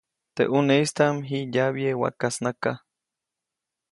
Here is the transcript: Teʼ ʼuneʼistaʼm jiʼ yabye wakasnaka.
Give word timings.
Teʼ 0.35 0.49
ʼuneʼistaʼm 0.51 1.15
jiʼ 1.27 1.47
yabye 1.53 1.89
wakasnaka. 2.01 2.71